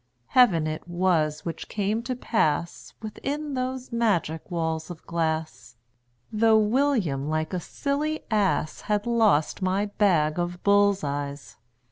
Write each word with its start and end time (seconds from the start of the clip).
Heaven 0.29 0.65
it 0.65 0.87
was 0.87 1.45
which 1.45 1.67
came 1.69 2.01
to 2.01 2.15
pass 2.15 2.95
Within 3.03 3.53
those 3.53 3.91
magic 3.91 4.49
walls 4.49 4.89
of 4.89 5.05
glass 5.05 5.75
(Though 6.33 6.57
William, 6.57 7.29
like 7.29 7.53
a 7.53 7.59
silly 7.59 8.21
ass, 8.31 8.81
Had 8.89 9.05
lost 9.05 9.61
my 9.61 9.85
bag 9.85 10.39
of 10.39 10.63
bull's 10.63 11.03
eyes). 11.03 11.57